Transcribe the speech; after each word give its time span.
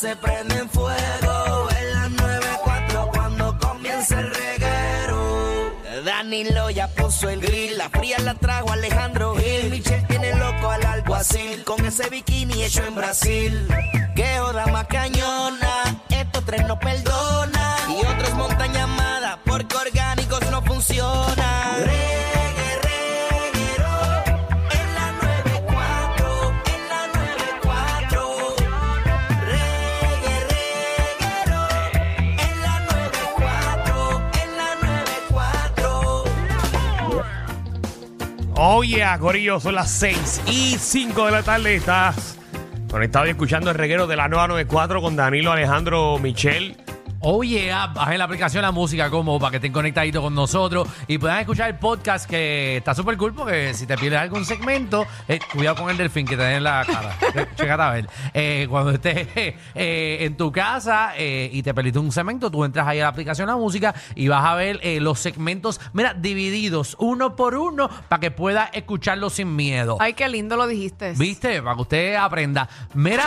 se 0.00 0.16
prenden 0.16 0.66
fuego. 0.70 1.68
En 1.78 1.92
las 1.92 2.10
94 2.10 3.10
cuando 3.12 3.58
comienza 3.58 4.18
el 4.18 4.34
reguero. 4.34 5.72
Danilo 6.04 6.70
ya 6.70 6.88
puso 6.88 7.28
el 7.28 7.40
grill, 7.40 7.76
la 7.76 7.90
fría 7.90 8.18
la 8.20 8.34
trajo 8.34 8.72
Alejandro 8.72 9.36
Gil. 9.36 9.70
Michelle 9.70 10.06
tiene 10.08 10.34
loco 10.36 10.70
al 10.70 10.86
alguacil 10.86 11.64
con 11.64 11.84
ese 11.84 12.08
bikini 12.08 12.62
hecho 12.62 12.82
en 12.86 12.94
Brasil. 12.94 13.68
Que 14.16 14.38
joda 14.38 14.66
más 14.68 14.86
cañona, 14.86 15.79
Oye, 38.62 39.02
Corillo, 39.18 39.58
son 39.58 39.74
las 39.74 39.90
6 39.90 40.42
y 40.46 40.76
5 40.78 41.24
de 41.24 41.32
la 41.32 41.42
tarde. 41.42 41.76
Estás 41.76 42.36
conectado 42.90 43.26
y 43.26 43.30
escuchando 43.30 43.70
el 43.70 43.76
reguero 43.78 44.06
de 44.06 44.16
la 44.16 44.28
nueva 44.28 44.48
94 44.48 45.00
con 45.00 45.16
Danilo 45.16 45.50
Alejandro 45.50 46.18
Michel. 46.18 46.76
Oye, 47.22 47.70
bajen 47.94 48.16
la 48.16 48.24
aplicación 48.24 48.62
La 48.62 48.72
Música 48.72 49.10
como 49.10 49.38
para 49.38 49.50
que 49.50 49.56
estén 49.58 49.72
conectaditos 49.72 50.22
con 50.22 50.34
nosotros 50.34 50.88
y 51.06 51.18
puedan 51.18 51.38
escuchar 51.40 51.68
el 51.68 51.76
podcast 51.76 52.26
que 52.28 52.78
está 52.78 52.94
súper 52.94 53.18
cool 53.18 53.34
porque 53.34 53.74
si 53.74 53.86
te 53.86 53.98
pierdes 53.98 54.20
algún 54.20 54.46
segmento, 54.46 55.06
eh, 55.28 55.38
cuidado 55.52 55.76
con 55.76 55.90
el 55.90 55.98
delfín 55.98 56.26
que 56.26 56.34
te 56.34 56.42
da 56.42 56.54
en 56.54 56.64
la 56.64 56.82
cara. 56.86 57.18
Chécate 57.56 57.82
a 57.82 57.90
ver. 57.90 58.08
Eh, 58.32 58.66
cuando 58.70 58.92
estés 58.92 59.28
eh, 59.36 60.16
en 60.20 60.34
tu 60.38 60.50
casa 60.50 61.12
eh, 61.14 61.50
y 61.52 61.62
te 61.62 61.74
perdiste 61.74 61.98
un 61.98 62.10
segmento, 62.10 62.50
tú 62.50 62.64
entras 62.64 62.88
ahí 62.88 63.00
a 63.00 63.02
la 63.02 63.08
aplicación 63.08 63.48
La 63.48 63.56
Música 63.56 63.94
y 64.14 64.28
vas 64.28 64.46
a 64.46 64.54
ver 64.54 64.80
eh, 64.82 64.98
los 64.98 65.18
segmentos, 65.18 65.78
mira, 65.92 66.14
divididos 66.14 66.96
uno 66.98 67.36
por 67.36 67.54
uno 67.54 67.90
para 68.08 68.20
que 68.20 68.30
puedas 68.30 68.70
escucharlo 68.72 69.28
sin 69.28 69.54
miedo. 69.54 69.98
Ay, 70.00 70.14
qué 70.14 70.26
lindo 70.26 70.56
lo 70.56 70.66
dijiste. 70.66 71.12
¿Viste? 71.12 71.60
Para 71.60 71.76
que 71.76 71.82
usted 71.82 72.14
aprenda. 72.14 72.66
Mira, 72.94 73.26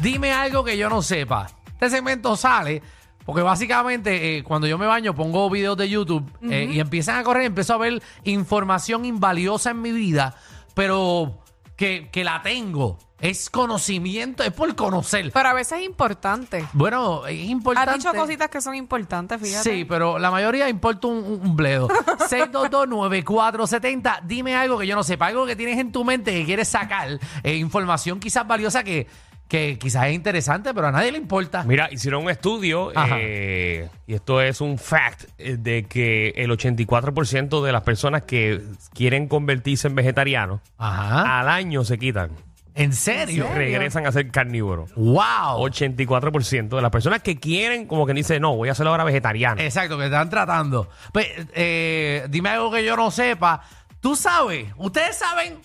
dime 0.00 0.32
algo 0.32 0.62
que 0.62 0.76
yo 0.76 0.90
no 0.90 1.00
sepa. 1.00 1.48
Este 1.80 1.90
segmento 1.96 2.36
sale 2.36 2.82
porque 3.24 3.42
básicamente 3.42 4.38
eh, 4.38 4.42
cuando 4.44 4.66
yo 4.66 4.76
me 4.76 4.86
baño 4.86 5.14
pongo 5.14 5.48
videos 5.50 5.76
de 5.76 5.88
YouTube 5.88 6.28
eh, 6.50 6.68
y 6.72 6.80
empiezan 6.80 7.16
a 7.16 7.22
correr, 7.22 7.44
empiezo 7.44 7.74
a 7.74 7.78
ver 7.78 8.02
información 8.24 9.04
invaliosa 9.04 9.70
en 9.70 9.80
mi 9.82 9.92
vida, 9.92 10.34
pero 10.74 11.38
que, 11.76 12.08
que 12.10 12.24
la 12.24 12.42
tengo. 12.42 12.98
Es 13.20 13.50
conocimiento, 13.50 14.42
es 14.42 14.50
por 14.52 14.74
conocer. 14.74 15.30
Pero 15.30 15.48
a 15.50 15.52
veces 15.52 15.80
es 15.80 15.84
importante. 15.84 16.64
Bueno, 16.72 17.26
es 17.26 17.38
importante. 17.50 17.90
Has 17.90 17.96
dicho 17.98 18.12
cositas 18.14 18.48
que 18.48 18.62
son 18.62 18.74
importantes, 18.74 19.38
fíjate. 19.38 19.70
Sí, 19.70 19.84
pero 19.84 20.18
la 20.18 20.30
mayoría 20.30 20.70
importa 20.70 21.06
un, 21.06 21.18
un- 21.42 21.54
bledo. 21.54 21.86
6229470. 22.30 24.22
Dime 24.24 24.56
algo 24.56 24.78
que 24.78 24.86
yo 24.86 24.94
no 24.96 25.02
sepa, 25.02 25.26
algo 25.26 25.46
que 25.46 25.56
tienes 25.56 25.78
en 25.78 25.92
tu 25.92 26.04
mente 26.04 26.32
que 26.32 26.44
quieres 26.44 26.68
sacar, 26.68 27.18
eh, 27.42 27.56
información 27.56 28.20
quizás 28.20 28.46
valiosa 28.46 28.82
que, 28.84 29.06
que 29.50 29.78
quizás 29.78 30.06
es 30.06 30.14
interesante, 30.14 30.72
pero 30.72 30.86
a 30.86 30.92
nadie 30.92 31.10
le 31.10 31.18
importa. 31.18 31.64
Mira, 31.64 31.88
hicieron 31.90 32.22
un 32.22 32.30
estudio, 32.30 32.92
eh, 33.18 33.88
y 34.06 34.14
esto 34.14 34.40
es 34.40 34.60
un 34.60 34.78
fact, 34.78 35.24
eh, 35.38 35.56
de 35.58 35.86
que 35.86 36.28
el 36.36 36.50
84% 36.52 37.62
de 37.62 37.72
las 37.72 37.82
personas 37.82 38.22
que 38.22 38.62
quieren 38.94 39.26
convertirse 39.26 39.88
en 39.88 39.96
vegetarianos 39.96 40.60
Ajá. 40.78 41.40
al 41.40 41.48
año 41.48 41.84
se 41.84 41.98
quitan. 41.98 42.30
¿En 42.76 42.92
serio? 42.92 43.48
Regresan 43.52 44.06
a 44.06 44.12
ser 44.12 44.30
carnívoros. 44.30 44.94
¡Wow! 44.94 45.68
84% 45.68 46.76
de 46.76 46.82
las 46.82 46.92
personas 46.92 47.20
que 47.20 47.36
quieren, 47.36 47.86
como 47.86 48.06
que 48.06 48.14
dice, 48.14 48.38
no, 48.38 48.54
voy 48.54 48.68
a 48.68 48.72
hacerlo 48.72 48.92
ahora 48.92 49.02
vegetariano. 49.02 49.60
Exacto, 49.60 49.98
que 49.98 50.04
están 50.04 50.30
tratando. 50.30 50.88
Pues, 51.12 51.26
eh, 51.54 52.24
dime 52.30 52.50
algo 52.50 52.70
que 52.70 52.84
yo 52.84 52.96
no 52.96 53.10
sepa. 53.10 53.62
Tú 53.98 54.14
sabes, 54.14 54.66
ustedes 54.76 55.16
saben 55.16 55.58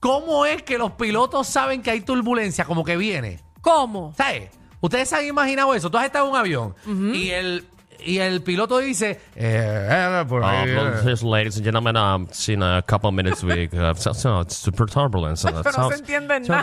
cómo 0.00 0.46
es 0.46 0.62
que 0.62 0.78
los 0.78 0.92
pilotos 0.92 1.46
saben 1.46 1.82
que 1.82 1.90
hay 1.90 2.00
turbulencia, 2.00 2.64
como 2.64 2.84
que 2.84 2.96
viene. 2.96 3.40
¿Cómo? 3.60 4.14
¿Sabes? 4.16 4.50
Ustedes 4.80 5.10
se 5.10 5.16
han 5.16 5.26
imaginado 5.26 5.74
eso. 5.74 5.90
Tú 5.90 5.98
has 5.98 6.06
estado 6.06 6.24
en 6.26 6.32
un 6.32 6.38
avión 6.38 6.74
y 7.14 7.30
el 7.30 7.66
y 8.02 8.18
el 8.18 8.42
piloto 8.42 8.78
dice, 8.78 9.20
eh, 9.36 10.24
por 10.26 10.42
ahí, 10.42 10.74
ladies 11.22 11.56
and 11.56 11.64
gentlemen, 11.64 11.96
um, 11.98 12.26
in 12.48 12.62
a 12.62 12.82
couple 12.82 13.08
of 13.08 13.14
minutes 13.14 13.44
we 13.44 13.68
uh, 13.74 13.94
so, 13.94 14.14
so 14.14 14.40
it's 14.40 14.56
super 14.56 14.86
turbulence. 14.86 15.44
Uh, 15.44 15.62
Pero 15.62 15.76
no 15.82 15.88
se 15.90 15.96
entiende 15.96 16.40
nada. 16.40 16.62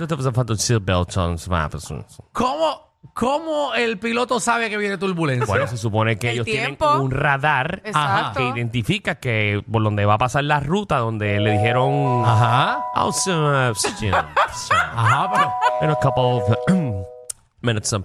¿Cómo, 2.32 2.87
¿Cómo 3.14 3.74
el 3.74 3.98
piloto 3.98 4.40
sabe 4.40 4.70
que 4.70 4.78
viene 4.78 4.98
turbulencia? 4.98 5.46
Bueno, 5.48 5.66
se 5.68 5.78
supone 5.78 6.18
que 6.20 6.28
El 6.30 6.34
ellos 6.36 6.46
tiempo. 6.46 6.86
tienen 6.88 7.02
un 7.06 7.12
radar 7.12 7.82
Exacto. 7.84 8.40
que 8.40 8.48
identifica 8.50 9.16
que 9.16 9.64
por 9.72 9.84
donde 9.84 10.06
va 10.06 10.16
a 10.16 10.18
pasar 10.20 10.44
la 10.44 10.60
ruta, 10.60 10.98
donde 10.98 11.40
le 11.40 11.54
dijeron 11.54 12.24
Ajá. 12.26 12.84
"Oh, 12.96 13.12
so, 13.12 13.32
uh, 13.32 13.74
Ajá, 14.72 15.32
pero, 15.34 15.54
in 15.82 15.90
a 15.90 15.96
couple 15.96 16.24
of 16.24 16.58
minutes 17.62 17.90
so 17.90 17.98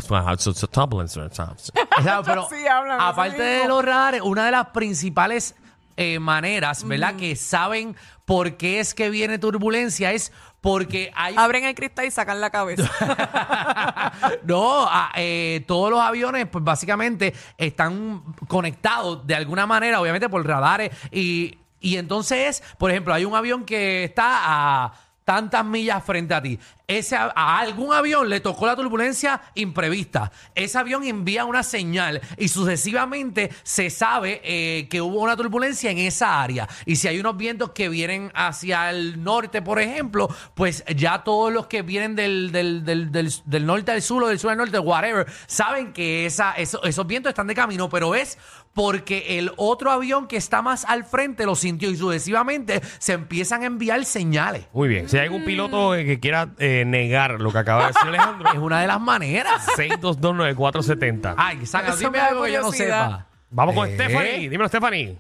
it's 0.51 0.63
a 0.63 0.67
turbulence 0.67 1.15
so- 1.15 1.25
exacto, 1.27 2.23
pero 2.25 2.49
Sí, 2.51 2.67
hablan 2.67 2.99
aparte 3.01 3.43
de 3.43 3.59
mismo. 3.61 3.77
los 3.77 3.85
radares, 3.85 4.23
una 4.23 4.47
de 4.47 4.51
las 4.53 4.67
principales 4.69 5.55
eh, 5.97 6.19
maneras, 6.19 6.87
¿verdad? 6.87 7.17
Que 7.17 7.37
saben 7.37 7.97
por 8.25 8.57
qué 8.57 8.81
es 8.81 8.95
que 8.95 9.11
viene 9.11 9.39
turbulencia 9.39 10.13
es 10.13 10.33
porque 10.61 11.11
hay 11.17 11.35
Abren 11.37 11.65
el 11.65 11.75
cristal 11.75 12.07
y 12.07 12.11
sacan 12.13 12.41
la 12.41 12.51
cabeza. 12.51 12.89
no, 14.45 14.87
a- 14.89 15.11
eh, 15.17 15.65
todos 15.67 15.91
los 15.91 16.01
aviones, 16.01 16.47
pues 16.47 16.65
básicamente 16.65 17.35
están 17.59 18.23
conectados 18.49 19.27
de 19.27 19.35
alguna 19.35 19.67
manera, 19.67 20.01
obviamente 20.01 20.29
por 20.29 20.47
radares. 20.47 20.91
Y, 21.11 21.59
y 21.81 21.97
entonces, 21.97 22.63
por 22.79 22.91
ejemplo, 22.91 23.13
hay 23.13 23.25
un 23.25 23.35
avión 23.35 23.65
que 23.65 24.05
está 24.05 24.41
a 24.85 24.93
tantas 25.25 25.65
millas 25.65 26.03
frente 26.05 26.35
a 26.35 26.43
ti. 26.43 26.59
Ese, 26.87 27.17
a 27.17 27.59
algún 27.59 27.95
avión 27.95 28.29
le 28.29 28.41
tocó 28.41 28.67
la 28.67 28.77
turbulencia 28.77 29.41
imprevista. 29.55 30.31
Ese 30.55 30.77
avión 30.77 31.05
envía 31.05 31.45
una 31.47 31.63
señal 31.63 32.21
y 32.37 32.49
sucesivamente 32.49 33.51
se 33.63 33.89
sabe 33.89 34.41
eh, 34.45 34.89
que 34.91 35.01
hubo 35.01 35.21
una 35.21 35.37
turbulencia 35.37 35.91
en 35.91 35.99
esa 35.99 36.43
área. 36.43 36.69
Y 36.85 36.97
si 36.97 37.09
hay 37.09 37.19
unos 37.19 37.37
vientos 37.37 37.71
que 37.71 37.89
vienen 37.89 38.31
hacia 38.35 38.91
el 38.91 39.23
norte, 39.23 39.63
por 39.63 39.81
ejemplo, 39.81 40.29
pues 40.55 40.85
ya 40.97 41.23
todos 41.25 41.53
los 41.53 41.67
que 41.67 41.83
vienen 41.83 42.15
del, 42.15 42.53
del, 42.53 42.85
del, 42.85 43.11
del, 43.13 43.33
del 43.45 43.67
norte 43.67 43.93
al 43.93 44.03
sur 44.03 44.25
o 44.25 44.29
del 44.29 44.39
sur 44.39 44.51
al 44.51 44.59
norte, 44.59 44.79
whatever, 44.79 45.27
saben 45.47 45.93
que 45.93 46.27
esa, 46.27 46.53
eso- 46.53 46.83
esos 46.85 47.07
vientos 47.07 47.31
están 47.31 47.47
de 47.47 47.55
camino, 47.55 47.89
pero 47.89 48.15
es 48.15 48.37
porque 48.75 49.39
el 49.39 49.51
otro 49.57 49.91
avión 49.91 50.27
que 50.27 50.37
está 50.37 50.63
más 50.63 50.85
al 50.87 51.05
frente 51.05 51.45
lo 51.45 51.55
sintió 51.55 51.91
y 51.91 51.97
sucesivamente 51.97 52.81
se 52.99 53.13
empiezan 53.13 53.63
a 53.63 53.67
enviar 53.67 54.05
señales. 54.05 54.67
Muy 54.73 54.89
bien. 54.89 55.09
Si 55.09 55.19
hay 55.19 55.25
algún 55.25 55.45
piloto 55.45 55.95
eh, 55.95 56.05
que 56.07 56.21
quiera 56.21 56.49
eh, 56.59 56.85
negar 56.87 57.41
lo 57.41 57.53
que 57.53 57.59
acaba 57.59 57.83
de 57.83 57.87
decir 57.89 58.09
Alejandro, 58.09 58.49
Es 58.53 58.59
una 58.59 58.81
de 58.81 58.87
las 58.87 59.01
maneras. 59.01 59.67
6229470. 59.77 61.35
Ay, 61.37 61.67
Saga, 61.67 61.89
Eso 61.91 61.99
dime 61.99 62.19
da 62.19 62.29
algo 62.29 62.45
que 62.45 62.53
yo 62.53 62.61
no 62.61 62.67
curiosidad. 62.69 63.05
sepa. 63.11 63.27
Vamos 63.51 63.75
con 63.75 63.89
Eh. 63.89 63.95
Stephanie. 63.95 64.49
Dímelo, 64.49 64.69
Stephanie. 64.69 65.19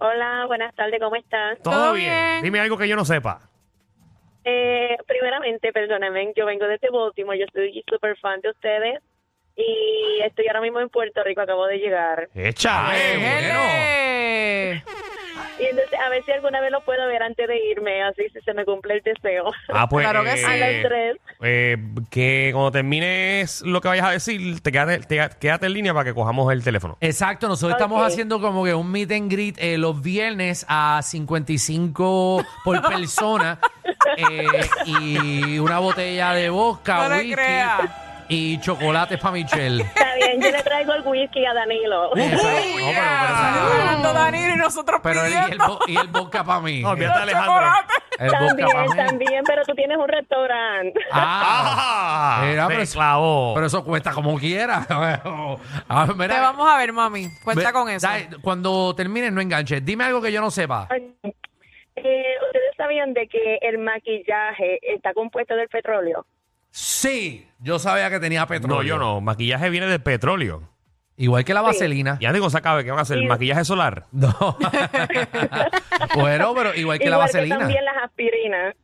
Hola, 0.00 0.44
buenas 0.46 0.74
tardes, 0.76 1.00
¿cómo 1.00 1.16
estás? 1.16 1.58
¿Todo, 1.62 1.74
¿Todo 1.74 1.92
bien? 1.94 2.08
bien? 2.12 2.42
Dime 2.44 2.60
algo 2.60 2.76
que 2.78 2.86
yo 2.86 2.94
no 2.94 3.04
sepa. 3.04 3.40
Eh, 4.44 4.96
primeramente, 5.06 5.72
perdónenme, 5.72 6.32
yo 6.36 6.46
vengo 6.46 6.66
desde 6.66 6.88
Baltimore, 6.90 7.38
yo 7.38 7.46
soy 7.52 7.82
súper 7.90 8.16
fan 8.18 8.40
de 8.40 8.50
ustedes 8.50 9.00
y 9.58 10.20
estoy 10.24 10.46
ahora 10.46 10.60
mismo 10.60 10.80
en 10.80 10.88
Puerto 10.88 11.22
Rico, 11.24 11.40
acabo 11.42 11.66
de 11.66 11.78
llegar. 11.78 12.28
Echa. 12.34 12.90
Eh, 12.96 13.18
bueno. 13.18 14.82
Y 15.60 15.64
entonces, 15.64 15.98
a 15.98 16.08
ver 16.08 16.24
si 16.24 16.30
alguna 16.30 16.60
vez 16.60 16.70
lo 16.70 16.80
puedo 16.84 17.04
ver 17.08 17.20
antes 17.20 17.48
de 17.48 17.58
irme, 17.70 18.00
así 18.04 18.22
si 18.32 18.40
se 18.42 18.54
me 18.54 18.64
cumple 18.64 18.94
el 18.94 19.02
deseo. 19.02 19.50
Ah, 19.68 19.88
pues. 19.88 20.04
Claro 20.08 20.22
que 20.22 20.36
sí. 20.36 20.44
A 20.44 20.56
las 20.56 20.82
tres. 20.84 21.16
eh, 21.42 21.76
que 22.10 22.50
cuando 22.52 22.70
termines 22.70 23.62
lo 23.62 23.80
que 23.80 23.88
vayas 23.88 24.06
a 24.06 24.10
decir, 24.12 24.60
te 24.60 24.70
quédate, 24.70 24.98
te- 25.00 25.28
quédate 25.40 25.66
en 25.66 25.72
línea 25.72 25.92
para 25.92 26.04
que 26.04 26.14
cojamos 26.14 26.52
el 26.52 26.62
teléfono. 26.62 26.96
Exacto, 27.00 27.48
nosotros 27.48 27.72
estamos 27.72 28.06
haciendo 28.06 28.40
como 28.40 28.64
que 28.64 28.72
un 28.74 28.90
meet 28.90 29.10
and 29.10 29.32
greet 29.32 29.56
eh, 29.58 29.78
los 29.78 30.00
viernes 30.00 30.64
a 30.68 31.00
55 31.02 32.44
por 32.64 32.82
persona 32.88 33.58
eh, 34.16 34.46
y 34.86 35.58
una 35.58 35.80
botella 35.80 36.34
de 36.34 36.50
vodka, 36.50 37.08
No 37.08 37.16
whisky. 37.16 37.34
Y 38.28 38.60
chocolates 38.60 39.18
para 39.18 39.32
Michelle. 39.32 39.82
Está 39.94 40.14
bien, 40.16 40.40
yo 40.40 40.50
le 40.50 40.62
traigo 40.62 40.92
el 40.94 41.02
whisky 41.02 41.44
a 41.46 41.54
Danilo. 41.54 42.14
Eso- 42.14 42.36
no, 42.36 42.40
pero- 42.42 42.86
pero- 42.86 43.78
ganando 43.78 44.12
Danilo 44.12 44.54
y 44.54 44.56
nosotros 44.58 45.00
pero 45.02 45.24
el, 45.24 45.32
y, 45.32 45.36
el, 45.36 45.42
pidiendo. 45.44 45.78
y 45.86 45.96
el 45.96 46.08
vodka 46.08 46.44
para 46.44 46.60
mí. 46.60 46.82
No, 46.82 46.90
olvídate, 46.90 47.20
Alejandro. 47.22 47.66
El 48.18 48.30
vodka 48.30 48.46
También, 48.48 48.66
mí. 48.90 48.96
también, 48.96 49.44
pero 49.46 49.62
tú 49.64 49.74
tienes 49.74 49.96
un 49.96 50.08
restaurante. 50.08 51.00
Ah, 51.12 52.40
¡Ah! 52.40 52.44
Mira, 52.46 52.62
me 52.64 52.68
pero 52.74 52.82
eso- 52.82 52.98
clavó. 52.98 53.54
pero 53.54 53.66
eso 53.66 53.84
cuesta 53.84 54.12
como 54.12 54.38
quiera. 54.38 54.86
Ah, 55.88 56.06
mira, 56.16 56.34
Te 56.34 56.40
vamos 56.40 56.68
a 56.68 56.76
ver, 56.76 56.92
mami. 56.92 57.28
Cuenta 57.44 57.66
ve- 57.68 57.72
con 57.72 57.88
eso. 57.88 58.06
dale, 58.06 58.28
cuando 58.42 58.94
termines, 58.94 59.32
no 59.32 59.40
enganches. 59.40 59.84
Dime 59.84 60.04
algo 60.04 60.20
que 60.20 60.30
yo 60.32 60.40
no 60.40 60.50
sepa. 60.50 60.88
Eh, 60.90 62.24
¿Ustedes 62.46 62.74
sabían 62.76 63.12
de 63.14 63.26
que 63.28 63.58
el 63.62 63.78
maquillaje 63.78 64.78
está 64.94 65.14
compuesto 65.14 65.54
del 65.56 65.68
petróleo? 65.68 66.26
Sí, 66.70 67.48
yo 67.60 67.78
sabía 67.78 68.10
que 68.10 68.20
tenía 68.20 68.46
petróleo. 68.46 68.76
No, 68.76 68.82
yo 68.82 68.98
no. 68.98 69.20
Maquillaje 69.20 69.70
viene 69.70 69.86
de 69.86 69.98
petróleo. 69.98 70.68
Igual 71.16 71.44
que 71.44 71.52
la 71.54 71.62
vaselina. 71.62 72.16
Y 72.20 72.26
antes 72.26 72.52
se 72.52 72.58
acabe, 72.58 72.84
¿qué 72.84 72.90
van 72.90 73.00
a 73.00 73.02
hacer? 73.02 73.18
Sí. 73.18 73.26
¿Maquillaje 73.26 73.64
solar? 73.64 74.04
No. 74.12 74.32
bueno, 76.14 76.54
pero 76.54 76.74
igual 76.74 76.98
que 76.98 77.10
la 77.10 77.16
vaselina. 77.16 77.56
que 77.56 77.60
también 77.62 77.84
las 77.84 77.96
aspirinas. 78.04 78.74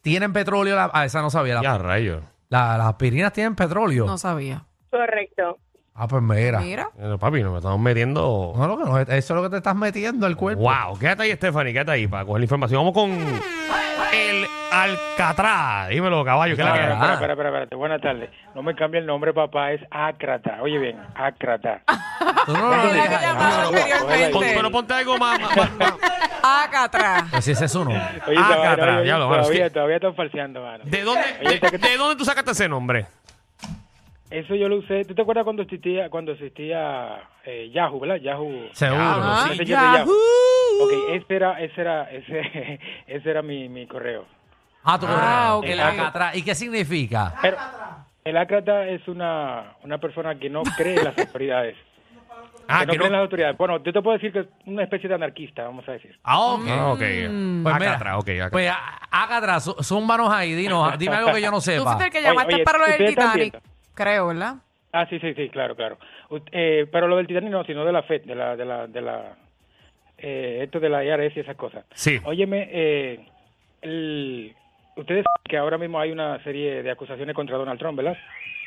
Tienen 0.00 0.32
petróleo. 0.32 0.76
La, 0.76 0.90
ah, 0.92 1.04
esa 1.04 1.20
no 1.20 1.30
sabía. 1.30 1.54
La- 1.56 1.62
Ya, 1.62 1.78
rayo. 1.78 2.22
la- 2.48 2.78
las 2.78 2.86
aspirinas 2.86 3.32
tienen 3.32 3.54
petróleo. 3.54 4.06
No 4.06 4.16
sabía. 4.16 4.64
Correcto. 4.90 5.58
Ah, 6.00 6.06
pues 6.06 6.22
mira. 6.22 6.60
Mira. 6.60 6.88
Eh, 6.96 7.16
papi, 7.18 7.42
nos 7.42 7.56
estamos 7.56 7.80
metiendo... 7.80 8.52
No, 8.56 8.68
lo 8.68 8.78
que 8.78 8.84
no, 8.84 8.98
eso 9.00 9.10
es 9.16 9.30
lo 9.30 9.42
que 9.42 9.50
te 9.50 9.56
estás 9.56 9.74
metiendo 9.74 10.26
al 10.26 10.36
cuerpo. 10.36 10.62
Wow, 10.62 10.96
quédate 10.96 11.24
ahí, 11.24 11.32
Stephanie, 11.32 11.72
quédate 11.72 11.90
ahí 11.90 12.06
para 12.06 12.24
coger 12.24 12.38
la 12.40 12.44
información. 12.44 12.78
Vamos 12.80 12.94
con 12.94 13.10
el 13.10 14.46
Alcatraz. 14.70 15.88
Dímelo, 15.88 16.24
caballo, 16.24 16.54
¿qué 16.54 16.62
es 16.62 16.68
la 16.68 16.72
que 16.74 16.78
hay? 16.80 16.92
Espera, 16.92 17.12
espera, 17.14 17.32
espera, 17.32 17.48
espérate. 17.48 17.74
Buenas 17.74 18.00
tardes. 18.00 18.30
No 18.54 18.62
me 18.62 18.76
cambie 18.76 19.00
el 19.00 19.06
nombre, 19.06 19.32
papá. 19.34 19.72
Es 19.72 19.80
Ácrata. 19.90 20.58
Oye 20.62 20.78
bien, 20.78 21.00
Ácrata. 21.16 21.82
Tú 22.46 22.52
no 22.52 22.58
que 22.58 22.62
no, 22.62 22.70
no, 22.70 22.78
anteriormente. 23.66 24.30
Pon- 24.32 24.44
pero 24.54 24.70
ponte 24.70 24.94
algo 24.94 25.18
más... 25.18 25.40
más- 25.40 25.76
más-. 25.76 25.94
Pues 27.32 27.44
si 27.44 27.50
ese 27.50 27.64
es. 27.64 27.74
Oye, 27.74 27.96
Ácrata, 28.38 28.76
todavía, 28.76 28.94
oye, 28.94 29.04
diablo, 29.04 29.28
mano, 29.28 29.40
es 29.42 29.46
todavía, 29.48 29.64
que- 29.64 29.70
todavía 29.70 29.96
están 29.96 30.14
falseando, 30.14 30.62
mano. 30.62 30.84
¿De 30.86 31.02
dónde, 31.02 31.24
Oye, 31.44 31.58
de, 31.58 31.78
de 31.78 31.96
dónde 31.96 32.16
tú 32.16 32.24
sacaste 32.24 32.52
ese 32.52 32.68
nombre? 32.68 33.06
Eso 34.30 34.54
yo 34.54 34.68
lo 34.68 34.76
usé. 34.76 35.04
¿Tú 35.04 35.14
te 35.14 35.22
acuerdas 35.22 35.44
cuando 35.44 35.62
existía, 35.62 36.10
cuando 36.10 36.32
existía 36.32 37.20
eh, 37.44 37.70
Yahoo, 37.72 37.98
verdad? 38.00 38.16
Yahoo. 38.16 38.68
Seguro. 38.72 39.02
Ajá. 39.02 39.54
De 39.54 39.64
Yahoo. 39.64 40.12
Ok, 40.82 40.92
ese 41.12 41.34
era, 41.36 41.60
ese 41.60 41.80
era, 41.80 42.10
ese, 42.10 42.78
ese 43.06 43.30
era 43.30 43.42
mi, 43.42 43.68
mi 43.68 43.86
correo. 43.86 44.26
Ah, 44.84 44.98
tu 44.98 45.06
Ah, 45.08 45.10
correo. 45.10 45.58
ok. 45.58 45.64
El 45.66 45.80
Alcatraz. 45.80 46.36
¿Y 46.36 46.42
qué 46.42 46.54
significa? 46.54 47.34
Pero 47.40 47.56
el 48.24 48.36
Ácrata 48.36 48.86
es 48.86 49.06
una, 49.08 49.72
una 49.82 49.98
persona 49.98 50.34
que 50.38 50.50
no 50.50 50.62
cree 50.76 50.96
en 50.96 51.04
las 51.04 51.18
autoridades. 51.18 51.76
Ah, 52.70 52.80
que 52.80 52.86
no 52.86 52.92
que 52.92 52.98
cree 52.98 53.06
en 53.06 53.12
las 53.12 53.18
no... 53.20 53.24
autoridades. 53.24 53.56
Bueno, 53.56 53.82
yo 53.82 53.92
te 53.94 54.02
puedo 54.02 54.18
decir 54.18 54.30
que 54.30 54.40
es 54.40 54.46
una 54.66 54.82
especie 54.82 55.08
de 55.08 55.14
anarquista, 55.14 55.62
vamos 55.64 55.88
a 55.88 55.92
decir. 55.92 56.18
Ah, 56.22 56.38
ok. 56.52 56.60
Ah, 56.68 56.92
ok. 56.92 56.98
Pues 56.98 57.28
mira, 57.30 57.74
Alcatraz, 57.74 58.14
ok, 58.18 58.28
Alcatraz. 58.28 58.50
Pues 58.52 58.70
a- 58.70 59.22
Alcatraz, 59.22 59.64
sú- 59.64 59.82
zúmbanos 59.82 60.30
ahí, 60.30 60.52
dinos, 60.54 60.98
dime 60.98 61.16
algo 61.16 61.32
que 61.32 61.40
yo 61.40 61.50
no 61.50 61.56
Tú 61.60 61.62
sepa. 61.62 61.84
fuiste 61.96 62.04
el 62.04 62.10
que 62.10 62.18
Oye, 62.18 62.26
llamaste 62.28 62.54
oye, 62.56 62.64
para 62.64 62.78
lo 62.78 62.86
del 62.86 63.06
Titanic. 63.08 63.58
Creo, 63.98 64.28
¿verdad? 64.28 64.54
Ah, 64.92 65.06
sí, 65.10 65.18
sí, 65.18 65.34
sí, 65.34 65.48
claro, 65.50 65.76
claro. 65.76 65.98
Eh, 66.52 66.86
pero 66.90 67.08
lo 67.08 67.16
del 67.16 67.26
Titanic 67.26 67.50
no, 67.50 67.64
sino 67.64 67.84
de 67.84 67.92
la 67.92 68.02
FED, 68.04 68.22
de 68.24 68.34
la, 68.34 68.56
de 68.56 68.64
la, 68.64 68.86
de 68.86 69.00
la, 69.02 69.36
eh, 70.16 70.60
esto 70.62 70.80
de 70.80 70.88
la 70.88 71.04
IRS 71.04 71.36
y 71.36 71.40
esas 71.40 71.56
cosas. 71.56 71.84
Sí. 71.94 72.18
Óyeme, 72.24 72.68
eh, 72.72 73.26
el- 73.82 74.54
ustedes 74.96 75.24
saben 75.24 75.44
que 75.48 75.56
ahora 75.58 75.78
mismo 75.78 76.00
hay 76.00 76.10
una 76.10 76.42
serie 76.42 76.82
de 76.82 76.90
acusaciones 76.90 77.34
contra 77.34 77.56
Donald 77.58 77.78
Trump, 77.78 77.96
¿verdad? 77.98 78.16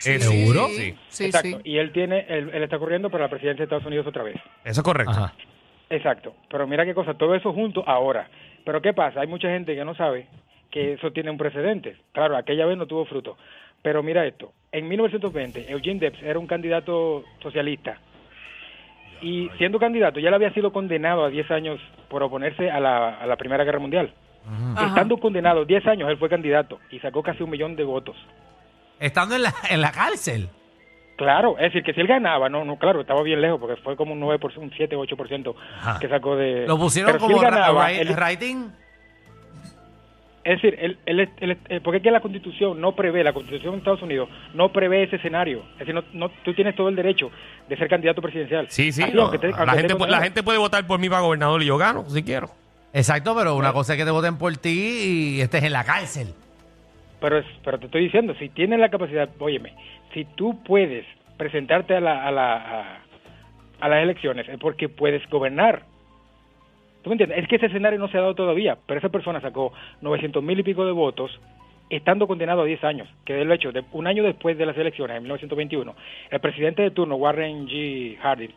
Eh, 0.06 0.20
¿Seguro? 0.20 0.68
Sí, 0.70 0.96
Sí, 1.10 1.26
Exacto. 1.26 1.48
sí. 1.58 1.58
Y 1.64 1.78
él 1.78 1.92
tiene, 1.92 2.26
él, 2.28 2.50
él 2.54 2.64
está 2.64 2.80
corriendo 2.80 3.10
para 3.10 3.26
la 3.26 3.30
presidencia 3.30 3.60
de 3.62 3.66
Estados 3.66 3.86
Unidos 3.86 4.08
otra 4.08 4.24
vez. 4.24 4.36
eso 4.64 4.82
es 4.82 4.86
correcto. 4.86 5.12
Ajá. 5.12 5.34
Exacto. 5.90 6.34
Pero 6.50 6.66
mira 6.68 6.86
qué 6.86 6.94
cosa, 6.94 7.14
todo 7.16 7.36
eso 7.36 7.52
junto 7.54 7.84
ahora. 7.88 8.30
Pero 8.64 8.82
¿qué 8.82 8.94
pasa? 8.94 9.22
Hay 9.22 9.28
mucha 9.28 9.50
gente 9.50 9.76
que 9.76 9.84
no 9.86 9.94
sabe 9.96 10.28
que 10.72 10.94
eso 10.94 11.12
tiene 11.12 11.30
un 11.32 11.38
precedente. 11.38 11.98
Claro, 12.14 12.38
aquella 12.38 12.66
vez 12.66 12.78
no 12.78 12.86
tuvo 12.88 13.06
fruto. 13.06 13.38
Pero 13.82 14.04
mira 14.04 14.26
esto, 14.26 14.54
en 14.72 14.88
1920 14.88 15.72
Eugene 15.72 16.00
Debs 16.00 16.22
era 16.22 16.38
un 16.40 16.48
candidato 16.48 17.24
socialista. 17.42 17.98
Y 19.22 19.50
siendo 19.58 19.80
candidato 19.80 20.20
ya 20.20 20.30
le 20.30 20.36
había 20.36 20.54
sido 20.54 20.72
condenado 20.72 21.24
a 21.26 21.30
10 21.30 21.52
años 21.52 21.80
por 22.10 22.24
oponerse 22.24 22.70
a 22.72 22.80
la, 22.80 23.16
a 23.20 23.26
la 23.28 23.36
Primera 23.38 23.64
Guerra 23.64 23.80
Mundial. 23.80 24.14
Ajá. 24.76 24.88
Estando 24.88 25.18
condenado 25.18 25.66
10 25.66 25.86
años, 25.88 26.10
él 26.10 26.18
fue 26.18 26.30
candidato 26.30 26.80
y 26.90 27.00
sacó 27.00 27.22
casi 27.22 27.44
un 27.44 27.50
millón 27.52 27.76
de 27.76 27.84
votos. 27.84 28.16
Estando 29.00 29.36
en 29.36 29.44
la, 29.44 29.54
en 29.70 29.82
la 29.82 29.92
cárcel. 29.92 30.50
Claro, 31.18 31.56
es 31.60 31.66
decir, 31.66 31.84
que 31.84 31.94
si 31.94 32.02
él 32.02 32.08
ganaba, 32.08 32.50
no, 32.50 32.66
no, 32.66 32.78
claro, 32.80 33.02
estaba 33.02 33.22
bien 33.22 33.42
lejos 33.42 33.60
porque 33.60 33.80
fue 33.84 33.96
como 33.96 34.14
un 34.14 34.22
9%, 34.22 34.58
un 34.58 34.72
7, 34.76 34.96
8% 34.96 35.54
Ajá. 35.78 36.00
que 36.00 36.08
sacó 36.08 36.36
de... 36.36 36.66
Lo 36.66 36.80
pusieron 36.80 37.12
Pero 37.12 37.26
si 37.28 37.32
como 37.32 37.44
ra- 37.44 37.50
ganaba, 37.52 37.84
ra- 37.84 37.92
él- 37.92 38.16
writing. 38.16 38.72
Es 40.44 40.60
decir, 40.62 40.76
él, 40.82 40.98
él, 41.06 41.20
es- 41.20 41.30
él 41.40 41.52
es- 41.52 41.58
eh, 41.70 41.80
porque 41.84 41.98
es 41.98 42.04
que 42.04 42.10
la 42.12 42.20
Constitución 42.20 42.82
no 42.82 42.94
prevé, 42.96 43.24
la 43.24 43.32
Constitución 43.34 43.74
de 43.74 43.78
Estados 43.80 44.02
Unidos 44.02 44.28
no 44.56 44.72
prevé 44.74 45.04
ese 45.04 45.18
escenario. 45.18 45.64
Es 45.74 45.80
decir, 45.80 45.94
no, 45.94 46.04
no- 46.14 46.30
tú 46.44 46.54
tienes 46.54 46.76
todo 46.76 46.90
el 46.90 46.96
derecho 46.96 47.30
de 47.70 47.78
ser 47.78 47.88
candidato 47.88 48.22
presidencial. 48.22 48.66
Sí, 48.70 48.92
sí. 48.92 49.04
Así, 49.04 49.14
no, 49.14 49.24
aunque 49.24 49.38
te- 49.38 49.48
aunque 49.48 49.66
la, 49.66 49.72
te 49.74 49.88
gente, 49.88 50.08
la 50.08 50.22
gente 50.22 50.44
puede 50.44 50.58
votar 50.58 50.86
por 50.88 51.00
mí 51.00 51.10
para 51.10 51.22
gobernador 51.22 51.62
y 51.62 51.68
yo 51.68 51.78
gano, 51.78 52.10
si 52.10 52.24
quiero. 52.24 52.50
Exacto, 52.94 53.36
pero 53.36 53.56
una 53.56 53.72
cosa 53.72 53.94
es 53.94 54.00
que 54.00 54.06
te 54.06 54.12
voten 54.12 54.38
por 54.38 54.56
ti 54.58 55.36
y 55.38 55.42
estés 55.42 55.64
en 55.64 55.74
la 55.74 55.84
cárcel. 55.84 56.34
Pero, 57.20 57.38
es- 57.38 57.46
pero 57.64 57.78
te 57.80 57.86
estoy 57.86 58.04
diciendo, 58.06 58.34
si 58.40 58.50
tienes 58.50 58.80
la 58.80 58.90
capacidad, 58.90 59.30
óyeme, 59.40 59.74
si 60.14 60.26
tú 60.26 60.62
puedes 60.64 61.06
presentarte 61.38 61.96
a, 61.96 62.00
la, 62.02 62.26
a, 62.28 62.32
la, 62.32 62.54
a, 62.56 63.00
a 63.80 63.88
las 63.90 64.02
elecciones 64.04 64.50
es 64.50 64.58
porque 64.60 64.90
puedes 64.90 65.22
gobernar. 65.30 65.84
¿Tú 67.02 67.10
me 67.10 67.16
entiendes? 67.16 67.40
Es 67.40 67.48
que 67.48 67.56
ese 67.56 67.68
escenario 67.68 68.00
no 68.00 68.08
se 68.10 68.18
ha 68.18 68.22
dado 68.22 68.36
todavía, 68.36 68.78
pero 68.86 69.00
esa 69.00 69.10
persona 69.10 69.42
sacó 69.42 69.74
900 70.02 70.44
mil 70.44 70.60
y 70.60 70.64
pico 70.64 70.86
de 70.86 70.92
votos 70.92 71.32
estando 71.90 72.28
condenado 72.28 72.62
a 72.62 72.66
10 72.66 72.84
años, 72.84 73.10
que 73.26 73.34
de 73.34 73.44
lo 73.44 73.54
hecho, 73.54 73.72
de, 73.72 73.84
un 73.92 74.08
año 74.08 74.24
después 74.24 74.58
de 74.58 74.66
las 74.66 74.78
elecciones, 74.78 75.18
en 75.18 75.24
1921, 75.24 75.94
el 76.30 76.40
presidente 76.40 76.84
de 76.84 76.92
turno, 76.92 77.16
Warren 77.16 77.68
G. 77.68 78.18
Harding, 78.20 78.54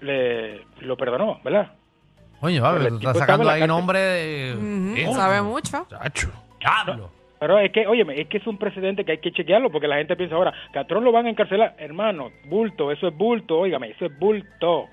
le, 0.00 0.60
lo 0.80 0.96
perdonó, 0.96 1.40
¿verdad? 1.44 1.72
Coño, 2.40 2.60
va, 2.60 2.72
Pero 2.72 2.84
el 2.84 2.90
tú 2.94 2.98
tipo 2.98 3.10
estás 3.12 3.26
sacando 3.26 3.48
ahí 3.48 3.64
nombre 3.66 4.00
de... 4.00 4.50
Eh, 4.96 5.12
Sabe 5.14 5.42
mucho. 5.42 5.86
Chacho. 5.88 6.32
Diablo. 6.58 7.10
Pero 7.38 7.58
es 7.58 7.72
que, 7.72 7.86
óyeme, 7.86 8.20
es 8.20 8.28
que 8.28 8.38
es 8.38 8.46
un 8.46 8.56
precedente 8.56 9.04
que 9.04 9.12
hay 9.12 9.18
que 9.18 9.32
chequearlo 9.32 9.70
porque 9.70 9.88
la 9.88 9.96
gente 9.96 10.16
piensa 10.16 10.34
ahora, 10.36 10.52
que 10.72 10.78
a 10.78 10.84
Trump 10.84 11.04
lo 11.04 11.12
van 11.12 11.26
a 11.26 11.30
encarcelar. 11.30 11.74
Hermano, 11.78 12.30
bulto, 12.44 12.90
eso 12.90 13.08
es 13.08 13.16
bulto, 13.16 13.58
óigame, 13.58 13.90
eso 13.90 14.06
es 14.06 14.18
bulto. 14.18 14.88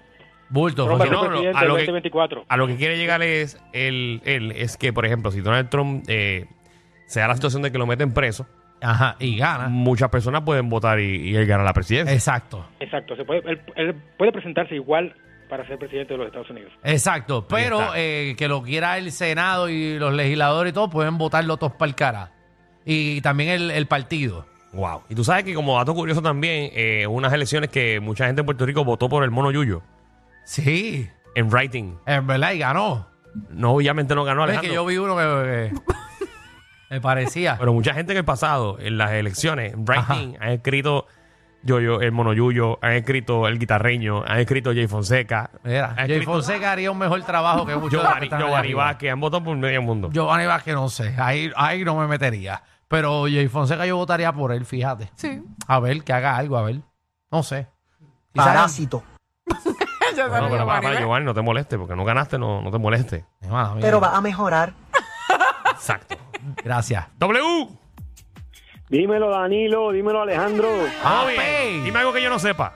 Bulto. 0.49 0.87
José. 0.87 1.09
no, 1.09 1.29
no, 1.29 1.39
a 1.57 1.63
lo 1.65 1.75
que- 1.75 1.81
2024. 1.83 2.45
A 2.47 2.57
lo 2.57 2.67
que 2.67 2.75
quiere 2.75 2.97
llegar 2.97 3.21
es 3.21 3.61
el, 3.73 4.21
el- 4.25 4.51
es 4.53 4.77
que, 4.77 4.91
por 4.93 5.05
ejemplo, 5.05 5.31
si 5.31 5.41
Donald 5.41 5.69
Trump 5.69 6.03
eh, 6.07 6.47
se 7.05 7.19
da 7.19 7.27
la 7.27 7.35
situación 7.35 7.61
de 7.61 7.71
que 7.71 7.77
lo 7.77 7.85
meten 7.85 8.13
preso, 8.13 8.47
Ajá, 8.81 9.15
y 9.19 9.37
gana. 9.37 9.67
muchas 9.67 10.09
personas 10.09 10.41
pueden 10.43 10.69
votar 10.69 10.99
y, 10.99 11.29
y 11.31 11.35
él 11.35 11.45
gana 11.45 11.63
la 11.63 11.73
presidencia. 11.73 12.13
Exacto. 12.13 12.65
Exacto, 12.79 13.15
se 13.15 13.25
puede, 13.25 13.41
él, 13.49 13.61
él 13.75 13.95
puede 14.17 14.31
presentarse 14.31 14.75
igual 14.75 15.13
para 15.49 15.65
ser 15.67 15.77
presidente 15.79 16.13
de 16.13 16.17
los 16.17 16.27
Estados 16.27 16.49
Unidos. 16.49 16.71
Exacto, 16.83 17.47
pero 17.47 17.93
eh, 17.95 18.35
que 18.37 18.47
lo 18.47 18.61
quiera 18.63 18.97
el 18.99 19.11
Senado 19.11 19.67
y 19.67 19.97
los 19.97 20.13
legisladores 20.13 20.71
y 20.71 20.73
todo, 20.73 20.89
pueden 20.89 21.17
votarlo 21.17 21.57
todos 21.57 21.73
para 21.73 21.89
el 21.89 21.95
cara. 21.95 22.31
Y 22.85 23.21
también 23.21 23.49
el, 23.49 23.71
el 23.71 23.85
partido. 23.87 24.45
Wow. 24.73 25.01
Y 25.09 25.15
tú 25.15 25.23
sabes 25.23 25.43
que 25.43 25.53
como 25.55 25.75
dato 25.77 25.93
curioso 25.95 26.21
también, 26.21 26.69
eh, 26.73 27.07
unas 27.07 27.33
elecciones 27.33 27.69
que 27.71 27.99
mucha 27.99 28.27
gente 28.27 28.41
en 28.41 28.45
Puerto 28.45 28.65
Rico 28.65 28.85
votó 28.85 29.09
por 29.09 29.23
el 29.23 29.31
mono 29.31 29.51
Yuyo 29.51 29.81
Sí, 30.43 31.09
en 31.35 31.49
writing. 31.51 31.97
en 32.05 32.27
verdad, 32.27 32.51
y 32.53 32.59
ganó. 32.59 33.07
No, 33.49 33.71
obviamente 33.73 34.15
no 34.15 34.23
ganó 34.23 34.41
Es 34.43 34.49
Alejandro. 34.49 34.69
que 34.71 34.75
yo 34.75 34.85
vi 34.85 34.97
uno 34.97 35.15
que, 35.15 35.71
que 35.73 35.93
me 36.89 37.01
parecía. 37.01 37.57
Pero 37.59 37.73
mucha 37.73 37.93
gente 37.93 38.13
en 38.13 38.17
el 38.17 38.25
pasado, 38.25 38.77
en 38.79 38.97
las 38.97 39.11
elecciones, 39.11 39.73
en 39.73 39.85
writing, 39.87 40.35
han 40.39 40.49
escrito 40.49 41.05
yo, 41.61 41.79
yo, 41.81 41.99
el 42.01 42.11
mono 42.13 42.31
Yuyo, 42.33 42.79
han 42.81 42.93
escrito 42.93 43.45
el 43.47 43.59
guitarreño, 43.59 44.23
han 44.25 44.39
escrito 44.39 44.71
Jay 44.73 44.87
Fonseca. 44.87 45.51
Mira, 45.63 45.93
Jay 45.95 46.11
escrito 46.11 46.31
Fonseca 46.31 46.71
haría 46.71 46.89
un 46.89 46.97
mejor 46.97 47.21
trabajo 47.23 47.65
que 47.65 47.75
muchos 47.75 47.91
de 47.91 47.97
los 47.97 48.03
que 48.03 48.07
Giovanni, 48.07 48.25
están 48.25 48.39
allá 48.39 48.47
Giovanni 48.47 48.67
arriba. 48.67 48.83
Vázquez, 48.85 49.11
han 49.11 49.19
votado 49.19 49.43
por 49.43 49.57
medio 49.57 49.81
mundo. 49.81 50.09
Giovanni 50.11 50.45
Vázquez 50.45 50.73
no 50.73 50.87
sé, 50.89 51.15
ahí, 51.19 51.51
ahí 51.57 51.83
no 51.83 51.95
me 51.97 52.07
metería. 52.07 52.63
Pero 52.87 53.23
Jay 53.25 53.47
Fonseca 53.49 53.85
yo 53.85 53.97
votaría 53.97 54.31
por 54.33 54.51
él, 54.53 54.65
fíjate. 54.65 55.11
Sí. 55.15 55.43
A 55.67 55.79
ver, 55.79 56.01
que 56.03 56.13
haga 56.13 56.35
algo, 56.37 56.57
a 56.57 56.63
ver. 56.63 56.79
No 57.29 57.43
sé. 57.43 57.67
Quizás- 58.33 58.47
Parásito. 58.47 59.03
Sabía, 60.27 60.49
pero 60.49 60.65
para, 60.65 61.19
no 61.21 61.33
te 61.33 61.41
moleste, 61.41 61.77
porque 61.77 61.95
no 61.95 62.03
ganaste, 62.05 62.37
no, 62.37 62.61
no 62.61 62.71
te 62.71 62.77
moleste. 62.77 63.25
Pero 63.81 63.99
va 63.99 64.15
a 64.15 64.21
mejorar. 64.21 64.73
Exacto. 65.71 66.15
Gracias. 66.63 67.07
W. 67.17 67.67
Dímelo, 68.89 69.29
Danilo, 69.29 69.91
dímelo, 69.91 70.21
Alejandro. 70.21 70.69
Ah, 71.03 71.25
bien. 71.27 71.83
Dime 71.83 71.99
algo 71.99 72.11
que 72.11 72.21
yo 72.23 72.29
no 72.29 72.39
sepa. 72.39 72.73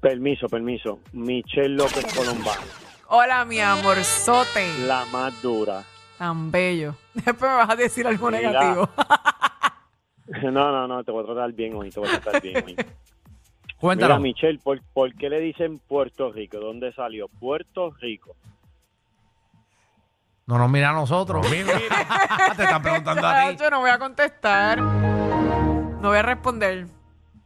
Permiso, 0.00 0.48
permiso. 0.48 1.00
Michelle 1.12 1.76
López 1.76 2.04
Colombano, 2.14 2.60
Hola, 3.08 3.44
mi 3.44 3.60
amorzote. 3.60 4.66
la 4.86 5.04
más 5.12 5.40
dura. 5.42 5.82
Tan 6.18 6.50
bello. 6.50 6.94
Después 7.14 7.50
me 7.50 7.56
vas 7.56 7.70
a 7.70 7.76
decir 7.76 8.06
algo 8.06 8.30
Mira. 8.30 8.50
negativo. 8.50 8.88
No, 10.42 10.72
no, 10.72 10.88
no, 10.88 11.04
te 11.04 11.12
voy 11.12 11.22
a 11.22 11.26
tratar 11.26 11.52
bien 11.52 11.74
hoy, 11.76 11.90
te 11.90 12.00
voy 12.00 12.08
a 12.08 12.18
tratar 12.18 12.40
bien 12.40 12.64
hoy. 12.64 12.76
Mira, 13.74 13.80
Cuéntalo. 13.80 14.18
Michelle, 14.20 14.58
¿por, 14.60 14.80
por 14.94 15.14
qué 15.14 15.28
le 15.28 15.40
dicen 15.40 15.78
Puerto 15.78 16.32
Rico? 16.32 16.58
¿Dónde 16.58 16.92
salió? 16.94 17.28
Puerto 17.28 17.90
Rico. 18.00 18.34
No 20.46 20.58
nos 20.58 20.70
mira 20.70 20.90
a 20.90 20.92
nosotros. 20.92 21.46
Mira, 21.50 21.74
mira. 21.78 22.52
Te 22.56 22.62
están 22.64 22.82
preguntando 22.82 23.26
a 23.26 23.48
ti. 23.50 23.56
Yo 23.60 23.70
no 23.70 23.80
voy 23.80 23.90
a 23.90 23.98
contestar. 23.98 24.80
No 24.80 26.08
voy 26.08 26.18
a 26.18 26.22
responder. 26.22 26.86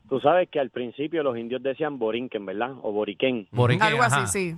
Tú 0.09 0.21
sabes 0.21 0.49
que 0.49 0.59
al 0.59 0.71
principio 0.71 1.23
los 1.23 1.37
indios 1.37 1.63
decían 1.63 1.99
Borinquen, 1.99 2.45
¿verdad? 2.47 2.73
O 2.83 2.93
Boriquén. 2.93 3.47
Borique, 3.53 3.85
Algo 3.85 4.03
ajá. 4.03 4.23
así, 4.25 4.53
sí. 4.53 4.57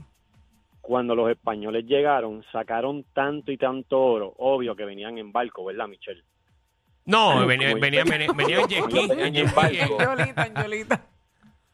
Cuando 0.80 1.14
los 1.14 1.30
españoles 1.30 1.84
llegaron, 1.86 2.42
sacaron 2.52 3.04
tanto 3.12 3.52
y 3.52 3.58
tanto 3.58 3.98
oro. 4.00 4.32
Obvio 4.38 4.74
que 4.74 4.84
venían 4.84 5.18
en 5.18 5.32
barco, 5.32 5.64
¿verdad, 5.64 5.88
Michelle? 5.88 6.22
No, 7.04 7.46
venía, 7.46 7.70
Como- 7.70 7.80
venía, 7.80 8.04
venía, 8.04 8.32
venía 8.34 8.60
en 8.60 8.68
jet 8.68 8.84
ski, 8.84 9.08
Venían 9.08 9.20
en 9.26 9.34
jet 9.34 9.56
en. 9.58 9.88
Yolita, 9.98 10.62
Yolita. 10.62 11.00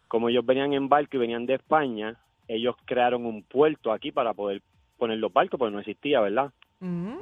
Como 0.08 0.28
ellos 0.28 0.46
venían 0.46 0.72
en 0.72 0.88
barco 0.88 1.16
y 1.16 1.18
venían 1.18 1.46
de 1.46 1.54
España, 1.54 2.14
ellos 2.48 2.76
crearon 2.84 3.26
un 3.26 3.42
puerto 3.42 3.92
aquí 3.92 4.12
para 4.12 4.34
poder 4.34 4.62
poner 4.98 5.18
los 5.18 5.32
barcos, 5.32 5.58
porque 5.58 5.72
no 5.72 5.80
existía, 5.80 6.20
¿verdad? 6.20 6.50
Ujú. 6.80 7.18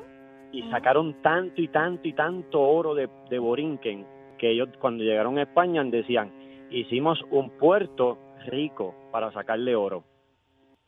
Y 0.52 0.62
sacaron 0.70 1.20
tanto 1.22 1.60
y 1.60 1.68
tanto 1.68 2.06
y 2.06 2.12
tanto 2.12 2.60
oro 2.60 2.94
de, 2.94 3.08
de 3.28 3.38
Borinquen 3.38 4.06
que 4.38 4.50
ellos 4.50 4.68
cuando 4.78 5.02
llegaron 5.02 5.38
a 5.38 5.42
España 5.42 5.82
decían, 5.84 6.30
hicimos 6.70 7.20
un 7.30 7.50
puerto 7.50 8.18
rico 8.46 8.94
para 9.10 9.32
sacarle 9.32 9.74
oro. 9.74 10.04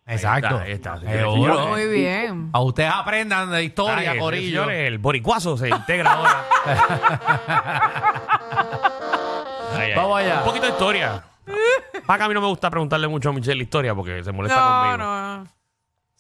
Exacto. 0.07 0.59
Ahí 0.59 0.73
está, 0.73 0.95
ahí 0.95 1.01
está. 1.03 1.19
Seguro. 1.19 1.67
Muy 1.69 1.89
bien. 1.89 2.51
A 2.53 2.61
ustedes 2.61 2.93
aprendan 2.95 3.51
de 3.51 3.65
historia, 3.65 4.13
Ay, 4.13 4.19
Corillo. 4.19 4.61
señores, 4.63 4.89
el 4.89 4.99
boricuazo 4.99 5.57
se 5.57 5.69
integra 5.69 6.13
ahora. 6.13 6.45
Vamos 9.97 10.19
allá. 10.19 10.39
Un 10.39 10.45
poquito 10.45 10.67
de 10.67 10.73
historia. 10.73 11.25
Para 12.07 12.19
que 12.19 12.25
a 12.25 12.29
mí 12.29 12.35
no 12.35 12.41
me 12.41 12.47
gusta 12.49 12.71
preguntarle 12.71 13.09
mucho 13.09 13.31
a 13.31 13.33
Michelle 13.33 13.57
la 13.57 13.63
historia 13.63 13.95
porque 13.95 14.23
se 14.25 14.33
molesta 14.33 14.61
No, 14.61 14.81
conmigo. 14.83 14.97
no. 14.99 15.47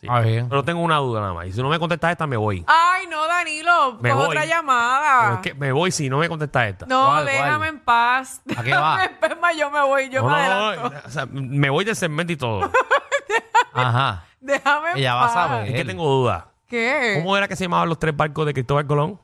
Sí. 0.01 0.07
Ah, 0.11 0.21
bien. 0.21 0.47
Pero 0.49 0.63
tengo 0.63 0.81
una 0.83 0.97
duda 0.99 1.21
nada 1.23 1.33
más. 1.33 1.47
Y 1.47 1.53
si 1.53 1.63
no 1.63 1.71
me 1.71 1.79
contestas 1.79 2.13
esta, 2.13 2.27
me 2.27 2.37
voy. 2.37 2.63
Ay, 2.67 3.07
no, 3.07 3.27
Danilo. 3.27 3.95
Me 4.01 4.11
coge 4.11 4.15
voy. 4.15 4.25
otra 4.27 4.41
Pero 4.43 4.53
llamada. 4.55 5.35
es 5.35 5.39
que 5.41 5.55
me 5.55 5.73
voy 5.73 5.91
si 5.91 6.11
no 6.11 6.19
me 6.19 6.29
contestas 6.29 6.69
esta. 6.69 6.87
No, 6.87 7.07
¿Cuál, 7.07 7.25
déjame 7.27 7.57
cuál? 7.57 7.69
en 7.71 7.81
paz. 7.81 8.43
¿A 8.57 8.63
qué 8.63 8.75
va? 8.75 8.99
Déjame 8.99 9.05
en 9.15 9.19
paz, 9.21 9.39
más 9.41 9.57
yo 9.57 9.71
me 9.71 9.81
voy, 9.83 10.11
yo 10.11 10.21
No, 10.23 10.29
me 10.29 10.33
no, 10.33 10.39
adelanto. 10.39 10.91
no, 10.91 11.01
o 11.07 11.11
sea, 11.11 11.27
me 11.27 11.71
voy 11.71 11.85
del 11.87 11.97
segmento 11.97 12.33
y 12.33 12.37
todo. 12.37 12.71
Ajá. 13.73 14.25
Déjame 14.41 14.91
en 14.93 14.97
Ella 14.99 15.15
va 15.15 15.23
a 15.23 15.25
paz. 15.25 15.33
saber. 15.35 15.69
es 15.69 15.75
que 15.75 15.85
tengo 15.85 16.05
duda. 16.09 16.49
¿Qué? 16.69 17.15
¿Cómo 17.17 17.37
era 17.37 17.49
que 17.49 17.57
se 17.57 17.65
llamaban 17.65 17.89
los 17.89 17.99
tres 17.99 18.15
barcos 18.17 18.45
de 18.45 18.53
Cristóbal 18.53 18.87
Colón? 18.87 19.19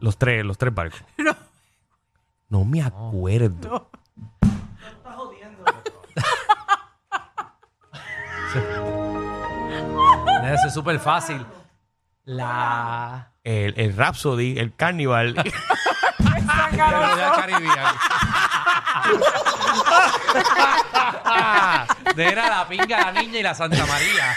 Los 0.00 0.16
tres, 0.16 0.44
los 0.44 0.58
tres 0.58 0.74
barcos. 0.74 1.02
No. 1.18 1.36
No 2.50 2.64
me 2.64 2.80
acuerdo. 2.82 3.90
Debe 10.42 10.58
ser 10.58 10.70
súper 10.70 10.98
fácil. 10.98 11.44
La... 12.24 13.32
El, 13.44 13.74
el 13.78 13.94
Rhapsody, 13.96 14.58
el 14.58 14.74
Carnival. 14.74 15.34
Melodía 16.72 17.32
Caribbean. 17.36 17.94
Era 22.16 22.48
la 22.48 22.68
pinga, 22.68 22.98
la 22.98 23.12
niña 23.12 23.38
y 23.38 23.42
la 23.42 23.54
Santa 23.54 23.86
María. 23.86 24.36